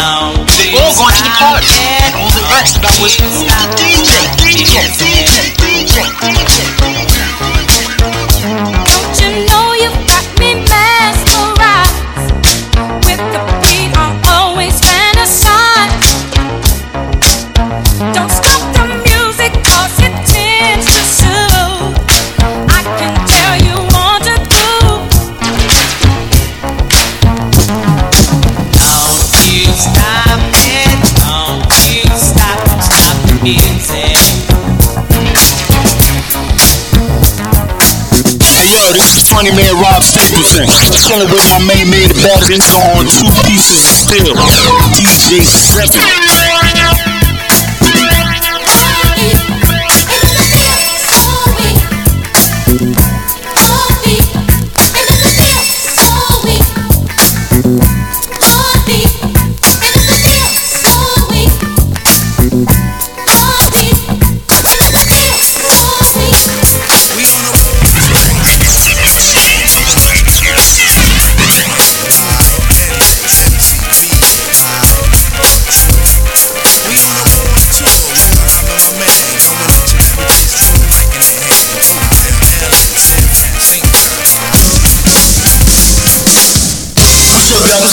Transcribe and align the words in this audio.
They 0.00 0.72
all 0.80 0.96
going 0.96 1.12
to 1.12 1.22
the 1.22 1.34
party. 1.36 1.68
and 1.68 2.14
All 2.16 2.32
the 2.32 2.40
rest 2.56 2.76
of 2.76 2.88
was 3.02 3.20
DJ, 3.76 4.32
DJ, 4.40 4.88
DJ, 4.96 5.52
DJ, 5.60 6.00
DJ. 6.24 6.99
Yo, 38.70 38.92
this 38.94 39.18
is 39.18 39.26
funny 39.26 39.50
man 39.50 39.74
Rob 39.82 40.02
Stapleton. 40.02 40.66
Chilling 40.94 41.30
with 41.30 41.42
my 41.50 41.58
main 41.66 41.90
man, 41.90 42.06
the 42.08 42.14
batteries 42.22 42.62
on 42.94 43.06
two 43.10 43.26
pieces 43.46 43.82
of 43.82 43.96
steel. 43.98 44.34
DJ 44.94 45.42
7. 45.42 46.69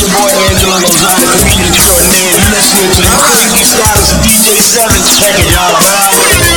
This 0.00 0.08
your 0.08 0.18
boy 0.18 0.32
Angelo 0.48 0.80
Lozano, 0.80 1.28
comedian 1.28 1.74
extraordinaire. 1.74 2.32
You 2.32 2.48
listening 2.56 2.88
to 2.88 3.02
the 3.04 3.12
freaky 3.20 3.64
styles 3.68 4.12
of 4.12 4.24
DJ 4.24 4.56
7. 4.56 4.96
Check 5.20 5.36
it, 5.36 5.52
y'all. 5.52 6.49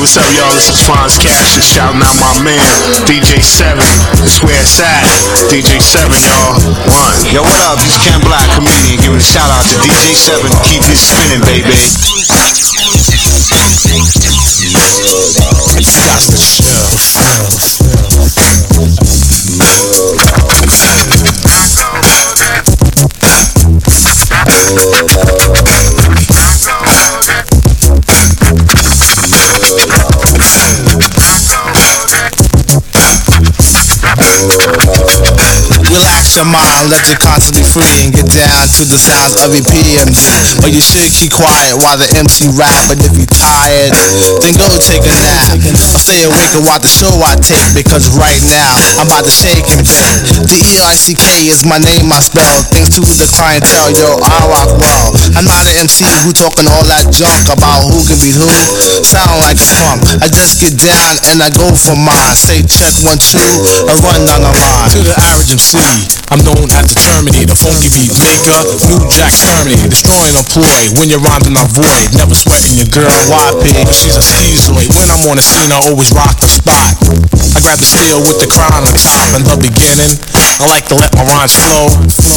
What's 0.00 0.16
up, 0.16 0.24
y'all? 0.32 0.50
This 0.56 0.72
is 0.72 0.80
Fonz 0.88 1.20
Cassius 1.20 1.60
shouting 1.60 2.00
out 2.00 2.16
my 2.16 2.32
man, 2.40 2.64
DJ 3.04 3.44
7. 3.44 3.76
It's 4.24 4.40
where 4.40 4.56
it's 4.56 4.80
at. 4.80 5.04
DJ 5.52 5.76
7, 5.76 6.08
y'all. 6.24 6.56
One. 6.88 7.16
Yo, 7.28 7.44
what 7.44 7.60
up? 7.68 7.76
This 7.84 8.00
Ken 8.00 8.16
Black, 8.24 8.48
comedian, 8.56 8.96
giving 9.04 9.20
a 9.20 9.22
shout 9.22 9.44
out 9.52 9.60
to 9.68 9.76
DJ 9.84 10.16
7. 10.16 10.40
Keep 10.64 10.82
this 10.88 11.04
spinning, 11.04 11.44
baby. 11.44 11.59
Oh, 24.72 25.29
your 36.36 36.46
mind, 36.46 36.90
let 36.90 37.02
you 37.10 37.16
constantly 37.18 37.66
free 37.66 38.06
and 38.06 38.14
get 38.14 38.28
down 38.30 38.66
to 38.78 38.82
the 38.86 38.98
sounds 38.98 39.40
of 39.42 39.50
your 39.54 39.66
PMD. 39.66 40.18
But 40.62 40.70
you 40.70 40.82
should 40.82 41.10
keep 41.10 41.34
quiet 41.34 41.74
while 41.80 41.98
the 41.98 42.06
MC 42.14 42.50
rap. 42.54 42.86
But 42.86 43.02
if 43.02 43.14
you 43.18 43.26
tired, 43.26 43.94
then 44.42 44.54
go 44.54 44.68
take 44.78 45.02
a 45.02 45.14
nap. 45.14 45.58
Or 45.94 46.00
stay 46.00 46.22
awake 46.26 46.52
and 46.54 46.64
watch 46.66 46.86
the 46.86 46.92
show 46.92 47.10
I 47.22 47.34
take 47.40 47.74
because 47.74 48.10
right 48.14 48.40
now 48.46 48.70
I'm 49.00 49.08
about 49.10 49.26
to 49.26 49.32
shake 49.32 49.66
and 49.70 49.82
bake. 49.82 50.46
The 50.46 50.58
E-I-C-K 50.58 51.50
is 51.50 51.66
my 51.66 51.78
name 51.82 52.10
I 52.12 52.20
spell. 52.22 52.62
Thanks 52.70 52.94
to 52.94 53.02
the 53.02 53.26
clientele, 53.30 53.90
yo, 53.96 54.18
I 54.22 54.38
rock 54.50 54.70
well. 54.78 55.06
I'm 55.34 55.46
not 55.46 55.66
an 55.66 55.88
MC 55.88 56.06
who 56.22 56.30
talking 56.30 56.68
all 56.70 56.84
that 56.86 57.10
junk 57.10 57.50
about 57.50 57.90
who 57.90 58.02
can 58.06 58.18
beat 58.22 58.36
who. 58.36 58.46
Sound 59.02 59.40
like 59.42 59.58
a 59.58 59.66
punk. 59.82 60.04
I 60.22 60.28
just 60.30 60.60
get 60.62 60.78
down 60.78 61.16
and 61.32 61.42
I 61.42 61.50
go 61.50 61.66
for 61.74 61.96
mine. 61.98 62.36
Say 62.36 62.62
check 62.62 62.94
one 63.02 63.18
two, 63.18 63.42
I 63.88 63.94
run 64.04 64.26
down 64.28 64.46
the 64.46 64.52
line. 64.52 64.90
To 64.94 65.00
the 65.02 65.14
average 65.16 65.50
MC, 65.50 65.78
I'm 66.30 66.38
known 66.46 66.70
as 66.70 66.86
the 66.86 66.94
Terminator, 66.94 67.58
funky 67.58 67.90
beat 67.90 68.14
maker, 68.14 68.62
New 68.86 69.02
Jack 69.10 69.34
Terminator, 69.34 69.90
destroying 69.90 70.38
employ 70.38 70.94
when 70.94 71.10
you're 71.10 71.18
rhyming 71.18 71.58
my 71.58 71.66
void, 71.74 72.14
never 72.14 72.38
sweating 72.38 72.78
your 72.78 72.86
girl, 72.86 73.10
why 73.26 73.50
pig? 73.58 73.90
She's 73.90 74.14
a 74.14 74.22
schizoid. 74.22 74.94
When 74.94 75.10
I'm 75.10 75.26
on 75.26 75.42
the 75.42 75.44
scene, 75.44 75.74
I 75.74 75.82
always 75.90 76.14
rock 76.14 76.38
the 76.38 76.46
spot. 76.46 76.94
I 77.50 77.58
grab 77.58 77.82
the 77.82 77.88
steel 77.90 78.22
with 78.22 78.38
the 78.38 78.46
crown 78.46 78.86
on 78.86 78.94
top 78.94 79.26
in 79.34 79.42
the 79.42 79.58
beginning. 79.58 80.14
I 80.62 80.70
like 80.70 80.86
to 80.94 80.96
let 80.96 81.10
my 81.18 81.26
rhymes 81.26 81.58
flow, 81.58 81.90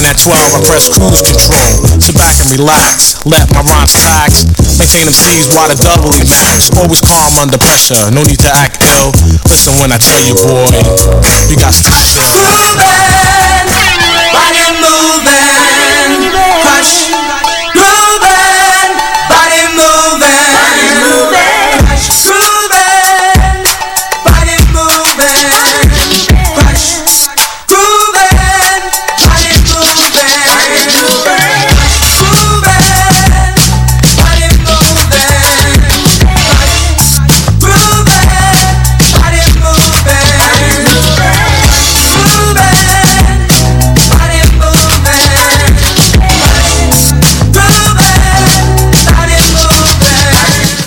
and 0.00 0.08
at 0.08 0.16
12 0.16 0.32
I 0.32 0.60
press 0.64 0.88
cruise 0.88 1.20
control. 1.20 2.00
Sit 2.00 2.16
back 2.16 2.40
and 2.40 2.48
relax, 2.56 3.20
let 3.28 3.52
my 3.52 3.60
rhymes 3.68 3.92
tax. 3.92 4.48
Maintain 4.80 5.04
them 5.04 5.12
C's 5.12 5.52
while 5.52 5.68
the 5.68 5.76
doubly 5.76 6.24
max. 6.24 6.72
Always 6.72 7.04
calm 7.04 7.36
under 7.36 7.60
pressure, 7.60 8.00
no 8.16 8.24
need 8.24 8.40
to 8.40 8.48
act 8.48 8.80
ill. 8.80 9.12
Listen 9.44 9.76
when 9.76 9.92
I 9.92 10.00
tell 10.00 10.24
you, 10.24 10.32
boy, 10.40 10.72
you 11.52 11.60
got 11.60 11.76
chill. 11.76 13.43